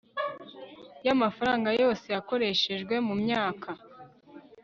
y 1.05 1.07
amafaranga 1.15 1.69
yose 1.81 2.05
yakoreshejwe 2.15 2.95
mu 3.07 3.13
myaka 3.23 3.69